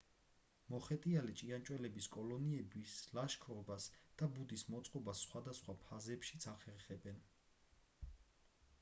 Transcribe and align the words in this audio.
მოხეტიალე 0.73 1.33
ჭიანჭველების 1.41 2.07
კოლონიები 2.15 2.81
ლაშქრობას 3.19 3.87
და 4.23 4.31
ბუდის 4.39 4.67
მოწყობას 4.73 5.25
სხვადასხვა 5.29 5.75
ფაზებშიც 5.87 6.53
ახერხებენ 6.57 7.25